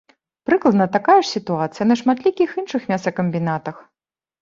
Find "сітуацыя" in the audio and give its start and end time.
1.35-1.89